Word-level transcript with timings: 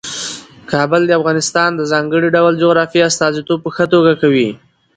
کابل 0.71 1.01
د 1.07 1.11
افغانستان 1.19 1.69
د 1.75 1.81
ځانګړي 1.91 2.27
ډول 2.35 2.53
جغرافیې 2.63 3.07
استازیتوب 3.09 3.59
په 3.63 3.69
ښه 3.75 3.85
توګه 3.93 4.11
کوي. 4.21 4.49